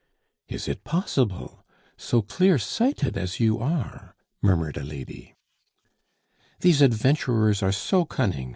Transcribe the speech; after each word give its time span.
"Is 0.47 0.67
it 0.67 0.83
possible? 0.83 1.63
So 1.95 2.23
clear 2.23 2.57
sighted 2.57 3.15
as 3.15 3.39
you 3.39 3.59
are!..." 3.59 4.15
murmured 4.41 4.75
a 4.77 4.83
lady. 4.83 5.35
"These 6.61 6.81
adventurers 6.81 7.61
are 7.61 7.71
so 7.71 8.05
cunning. 8.05 8.49